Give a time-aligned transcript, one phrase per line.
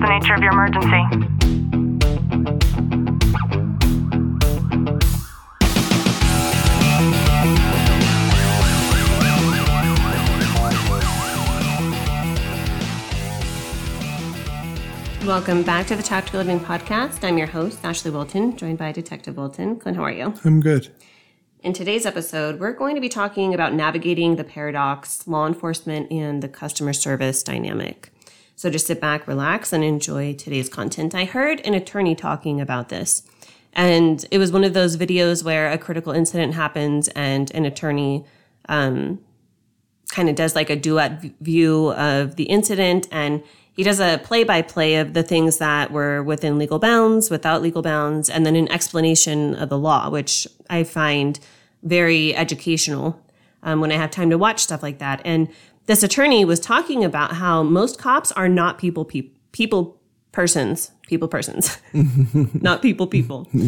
[0.00, 1.04] the nature of your emergency?
[15.26, 17.22] Welcome back to the Tactical Living Podcast.
[17.22, 19.78] I'm your host, Ashlie Walton, joined by Detective Walton.
[19.78, 20.32] Clint, how are you?
[20.44, 20.88] I'm good.
[21.62, 26.42] In today's episode, we're going to be talking about navigating the paradox, law enforcement, and
[26.42, 28.10] the customer service dynamic.
[28.60, 31.14] So just sit back, relax, and enjoy today's content.
[31.14, 33.22] I heard an attorney talking about this,
[33.72, 38.26] and it was one of those videos where a critical incident happens and an attorney
[38.68, 39.18] um,
[40.10, 43.42] kind of does like a duet view of the incident and
[43.72, 47.62] he does a play by play of the things that were within legal bounds, without
[47.62, 51.40] legal bounds, and then an explanation of the law, which I find
[51.82, 53.18] very educational
[53.62, 55.22] um, when I have time to watch stuff like that.
[55.24, 55.48] And
[55.90, 61.26] this attorney was talking about how most cops are not people, pe- people persons, people
[61.26, 61.78] persons,
[62.54, 63.48] not people, people.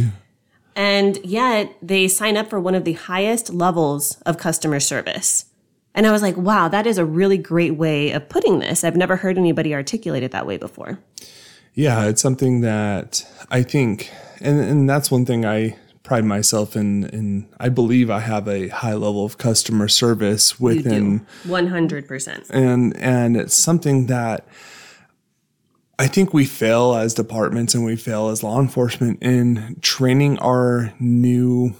[0.74, 5.44] And yet they sign up for one of the highest levels of customer service.
[5.94, 8.82] And I was like, wow, that is a really great way of putting this.
[8.82, 10.98] I've never heard anybody articulate it that way before.
[11.74, 17.04] Yeah, it's something that I think, and, and that's one thing I pride myself in.
[17.04, 22.50] In I believe I have a high level of customer service within, 100%.
[22.50, 24.46] and and it's something that
[25.98, 30.92] I think we fail as departments and we fail as law enforcement in training our
[30.98, 31.74] new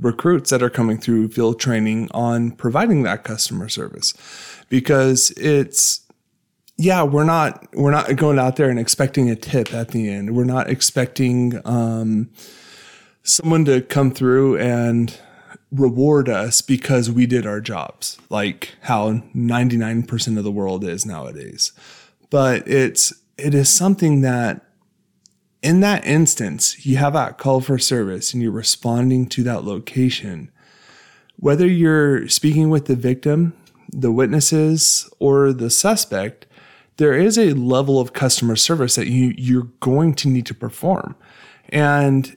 [0.00, 4.14] recruits that are coming through field training on providing that customer service
[4.68, 6.02] because it's
[6.76, 10.36] yeah we're not we're not going out there and expecting a tip at the end
[10.36, 12.30] we're not expecting um,
[13.28, 15.18] someone to come through and
[15.70, 21.72] reward us because we did our jobs like how 99% of the world is nowadays
[22.30, 24.68] but it's it is something that
[25.62, 30.50] in that instance, you have that call for service and you're responding to that location.
[31.36, 33.54] Whether you're speaking with the victim,
[33.90, 36.46] the witnesses, or the suspect,
[36.96, 41.16] there is a level of customer service that you, you're going to need to perform.
[41.68, 42.36] And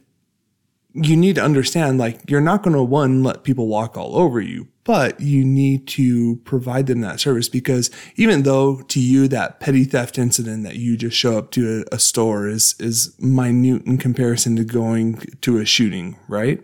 [0.94, 4.42] you need to understand like you're not going to one let people walk all over
[4.42, 9.60] you but you need to provide them that service because even though to you that
[9.60, 13.86] petty theft incident that you just show up to a, a store is is minute
[13.86, 16.64] in comparison to going to a shooting right?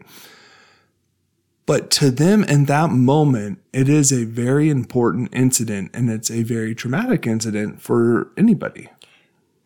[1.66, 6.44] But to them in that moment it is a very important incident and it's a
[6.44, 8.90] very traumatic incident for anybody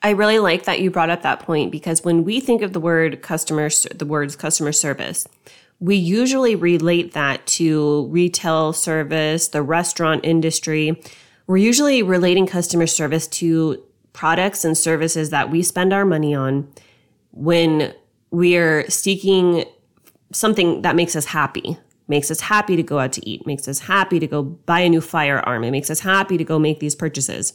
[0.03, 2.79] I really like that you brought up that point because when we think of the
[2.79, 5.27] word customer, the words customer service,
[5.79, 11.01] we usually relate that to retail service, the restaurant industry.
[11.47, 16.67] We're usually relating customer service to products and services that we spend our money on
[17.31, 17.93] when
[18.31, 19.65] we're seeking
[20.31, 23.79] something that makes us happy, makes us happy to go out to eat, makes us
[23.79, 26.95] happy to go buy a new firearm, it makes us happy to go make these
[26.95, 27.53] purchases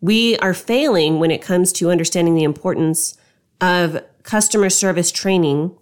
[0.00, 3.16] we are failing when it comes to understanding the importance
[3.60, 5.76] of customer service training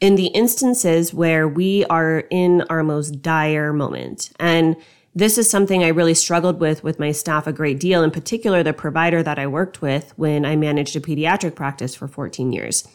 [0.00, 4.30] in the instances where we are in our most dire moment.
[4.38, 4.76] And
[5.14, 8.62] this is something I really struggled with with my staff a great deal, in particular,
[8.62, 12.86] the provider that I worked with when I managed a pediatric practice for 14 years,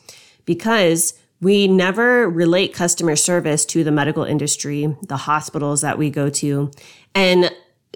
[0.46, 6.30] because we never relate customer service to the medical industry, the hospitals that we go
[6.30, 6.72] to.
[7.14, 7.52] And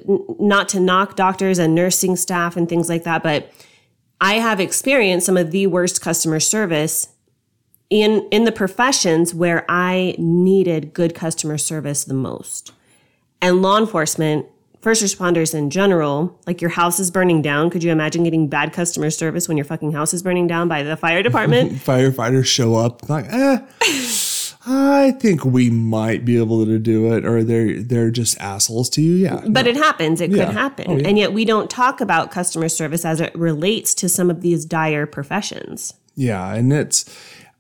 [0.05, 3.51] not to knock doctors and nursing staff and things like that, but
[4.19, 7.09] I have experienced some of the worst customer service
[7.89, 12.71] in in the professions where I needed good customer service the most.
[13.41, 14.47] And law enforcement,
[14.81, 17.69] first responders in general, like your house is burning down.
[17.69, 20.81] Could you imagine getting bad customer service when your fucking house is burning down by
[20.83, 21.71] the fire department?
[21.85, 23.59] Firefighters show up like, eh,
[24.69, 29.01] I think we might be able to do it, or they're they're just assholes to
[29.01, 29.13] you.
[29.15, 30.19] Yeah, but it happens.
[30.19, 30.45] It Yeah.
[30.45, 30.85] could happen.
[30.89, 31.07] Oh, yeah.
[31.07, 34.65] And yet we don't talk about customer service as it relates to some of these
[34.65, 35.93] dire professions.
[36.15, 37.05] Yeah, and it's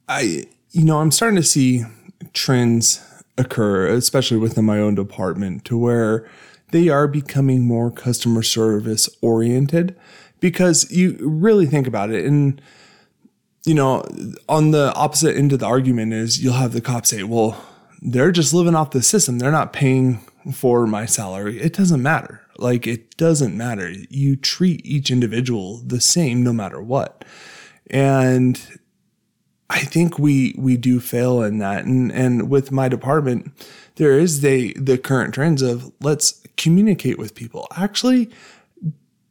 [0.09, 1.83] I you know, I'm starting to see
[2.33, 2.99] trends
[3.37, 6.27] occur, especially within my own department, to where
[6.71, 9.95] they are becoming more customer service oriented
[10.41, 12.61] because you really think about it and
[13.67, 14.03] you know,
[14.47, 17.61] on the opposite end of the argument is you'll have the cop say, "Well,
[18.01, 19.39] they're just living off the system.
[19.39, 20.19] They're not paying
[20.53, 22.41] for my salary." It doesn't matter.
[22.57, 23.93] Like it doesn't matter.
[24.09, 27.25] You treat each individual the same no matter what.
[27.89, 28.79] And
[29.69, 31.83] I think we we do fail in that.
[31.85, 33.51] And and with my department,
[33.95, 37.67] there is the the current trends of let's communicate with people.
[37.75, 38.29] Actually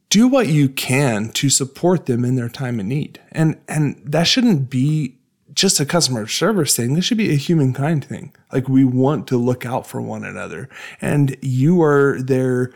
[0.09, 3.21] do what you can to support them in their time of need.
[3.31, 5.17] And and that shouldn't be
[5.53, 6.93] just a customer service thing.
[6.93, 8.33] This should be a humankind thing.
[8.53, 10.69] Like we want to look out for one another.
[11.01, 12.71] And you are their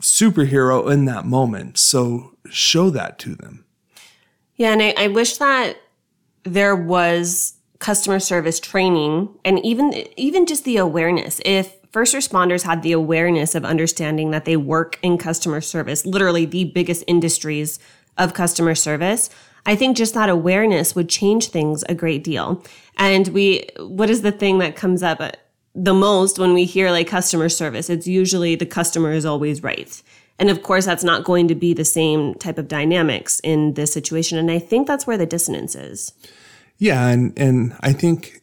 [0.00, 1.78] superhero in that moment.
[1.78, 3.64] So show that to them.
[4.56, 5.78] Yeah, and I, I wish that
[6.44, 11.40] there was customer service training and even even just the awareness.
[11.44, 16.46] If first responders had the awareness of understanding that they work in customer service, literally
[16.46, 17.78] the biggest industries
[18.18, 19.30] of customer service,
[19.64, 22.64] I think just that awareness would change things a great deal.
[22.96, 25.30] And we, what is the thing that comes up uh,
[25.74, 27.88] the most when we hear like customer service?
[27.88, 30.02] It's usually the customer is always right.
[30.38, 33.92] And of course, that's not going to be the same type of dynamics in this
[33.92, 34.38] situation.
[34.38, 36.12] And I think that's where the dissonance is.
[36.78, 37.06] Yeah.
[37.06, 38.41] And, and I think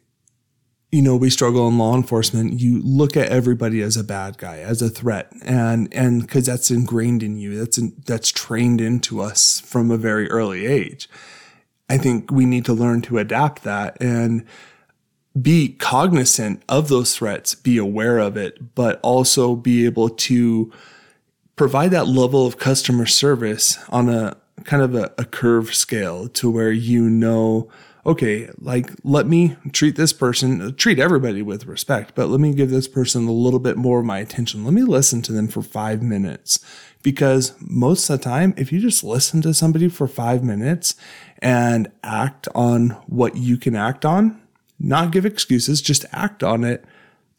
[0.91, 2.59] you know, we struggle in law enforcement.
[2.59, 6.71] You look at everybody as a bad guy, as a threat, and and because that's
[6.71, 11.07] ingrained in you, that's in, that's trained into us from a very early age.
[11.89, 14.45] I think we need to learn to adapt that and
[15.39, 20.71] be cognizant of those threats, be aware of it, but also be able to
[21.56, 26.50] provide that level of customer service on a kind of a, a curve scale to
[26.50, 27.69] where you know
[28.06, 32.69] okay, like let me treat this person, treat everybody with respect, but let me give
[32.69, 34.63] this person a little bit more of my attention.
[34.63, 36.60] Let me listen to them for five minutes.
[37.01, 40.96] Because most of the time, if you just listen to somebody for five minutes
[41.42, 44.42] and act on what you can act on,
[44.80, 46.84] not give excuses, just act on it,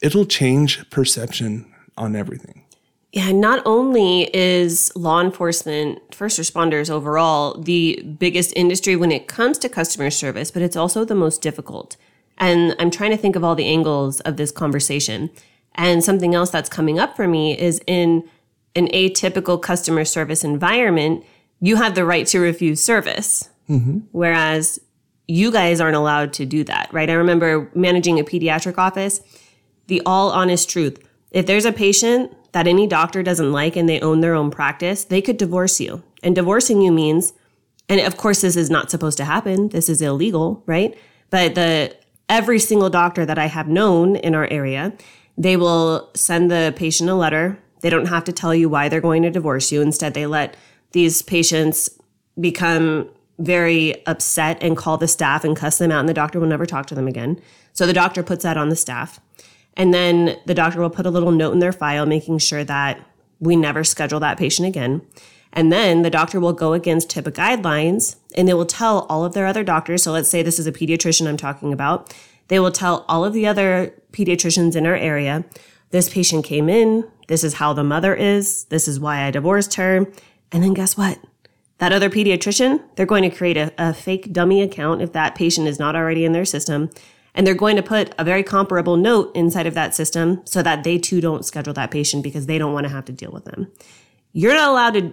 [0.01, 2.65] it'll change perception on everything.
[3.13, 9.59] Yeah, not only is law enforcement, first responders overall, the biggest industry when it comes
[9.59, 11.97] to customer service, but it's also the most difficult.
[12.39, 15.31] And I'm trying to think of all the angles of this conversation.
[15.75, 18.29] And something else that's coming up for me is in
[18.77, 21.25] an atypical customer service environment,
[21.61, 23.49] you have the right to refuse service.
[23.69, 23.99] Mm-hmm.
[24.13, 24.79] Whereas
[25.27, 27.11] you guys aren't allowed to do that, right?
[27.11, 29.21] I remember managing a pediatric office.
[29.89, 31.05] The all honest truth.
[31.31, 35.05] If there's a patient that any doctor doesn't like and they own their own practice,
[35.05, 36.03] they could divorce you.
[36.23, 37.33] And divorcing you means,
[37.89, 39.69] and of course, this is not supposed to happen.
[39.69, 40.97] This is illegal, right?
[41.31, 41.97] But the,
[42.29, 44.93] every single doctor that I have known in our area,
[45.37, 47.59] they will send the patient a letter.
[47.81, 49.81] They don't have to tell you why they're going to divorce you.
[49.81, 50.57] Instead, they let
[50.93, 51.91] these patients
[52.39, 53.09] become
[53.39, 56.67] very upset and call the staff and cuss them out, and the doctor will never
[56.67, 57.41] talk to them again.
[57.73, 59.21] So the doctor puts that on the staff.
[59.77, 63.01] And then the doctor will put a little note in their file making sure that
[63.39, 65.03] we never schedule that patient again.
[65.53, 69.33] And then the doctor will go against HIPAA guidelines and they will tell all of
[69.33, 70.03] their other doctors.
[70.03, 72.15] So let's say this is a pediatrician I'm talking about.
[72.49, 75.45] They will tell all of the other pediatricians in our area,
[75.91, 77.09] this patient came in.
[77.29, 78.65] This is how the mother is.
[78.65, 80.07] This is why I divorced her.
[80.53, 81.19] And then guess what?
[81.79, 85.67] That other pediatrician, they're going to create a, a fake dummy account if that patient
[85.67, 86.91] is not already in their system.
[87.35, 90.85] And they're going to put a very comparable note inside of that system so that
[90.85, 93.45] they too don't schedule that patient because they don't want to have to deal with
[93.45, 93.71] them.
[94.33, 95.13] You're not allowed to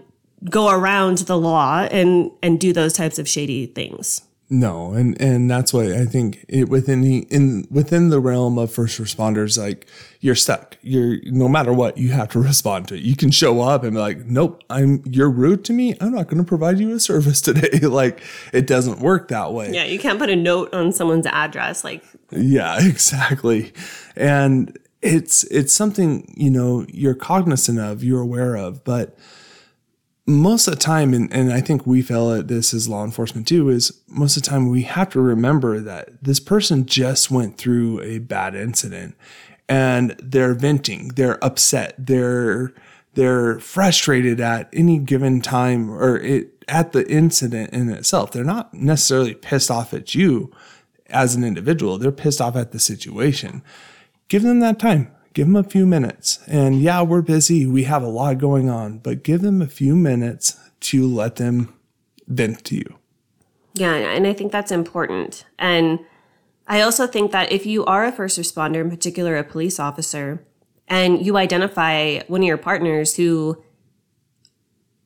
[0.49, 4.21] go around the law and, and do those types of shady things.
[4.49, 8.71] No, and and that's why I think it within the in within the realm of
[8.71, 9.87] first responders, like
[10.21, 10.77] you're stuck.
[10.81, 13.01] You're no matter what, you have to respond to it.
[13.01, 15.97] You can show up and be like, "Nope, I'm you're rude to me.
[15.99, 18.21] I'm not going to provide you a service today." like
[18.53, 19.73] it doesn't work that way.
[19.73, 21.83] Yeah, you can't put a note on someone's address.
[21.83, 23.73] Like yeah, exactly,
[24.15, 29.17] and it's it's something you know you're cognizant of, you're aware of, but
[30.27, 33.47] most of the time, and, and I think we fail at this as law enforcement
[33.47, 37.57] too, is most of the time we have to remember that this person just went
[37.57, 39.15] through a bad incident
[39.69, 42.73] and they're venting, they're upset, they're
[43.13, 48.31] they're frustrated at any given time or it, at the incident in itself.
[48.31, 50.51] They're not necessarily pissed off at you
[51.07, 51.97] as an individual.
[51.97, 53.63] They're pissed off at the situation.
[54.27, 56.39] Give them that time give them a few minutes.
[56.47, 57.67] And yeah, we're busy.
[57.67, 61.75] We have a lot going on, but give them a few minutes to let them
[62.27, 62.95] vent to you.
[63.75, 63.93] Yeah.
[63.93, 65.45] And I think that's important.
[65.59, 65.99] And
[66.67, 70.43] I also think that if you are a first responder, in particular a police officer,
[70.87, 73.63] and you identify one of your partners who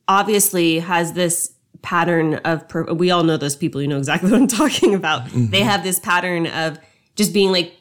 [0.08, 2.64] obviously has this pattern of,
[2.96, 5.26] we all know those people, you know exactly what I'm talking about.
[5.26, 5.50] Mm-hmm.
[5.50, 6.78] They have this pattern of
[7.16, 7.74] just being like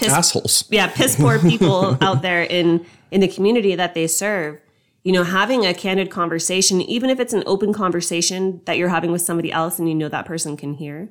[0.00, 0.64] piss, assholes.
[0.70, 4.60] Yeah, piss poor people out there in in the community that they serve.
[5.02, 9.12] You know, having a candid conversation, even if it's an open conversation that you're having
[9.12, 11.08] with somebody else and you know that person can hear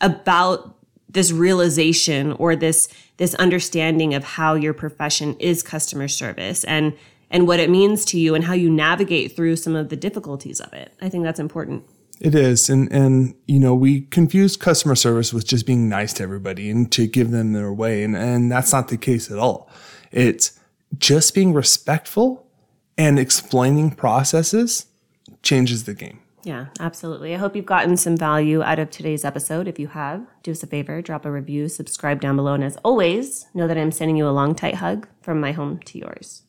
[0.00, 0.76] about
[1.08, 6.96] this realization or this this understanding of how your profession is customer service and
[7.30, 10.60] and what it means to you and how you navigate through some of the difficulties
[10.60, 10.92] of it.
[11.00, 11.84] I think that's important.
[12.20, 12.68] It is.
[12.68, 16.92] And, and, you know, we confuse customer service with just being nice to everybody and
[16.92, 18.04] to give them their way.
[18.04, 19.70] And, and that's not the case at all.
[20.12, 20.58] It's
[20.98, 22.46] just being respectful
[22.98, 24.86] and explaining processes
[25.42, 26.20] changes the game.
[26.42, 27.34] Yeah, absolutely.
[27.34, 29.68] I hope you've gotten some value out of today's episode.
[29.68, 32.54] If you have, do us a favor, drop a review, subscribe down below.
[32.54, 35.80] And as always, know that I'm sending you a long, tight hug from my home
[35.80, 36.42] to yours.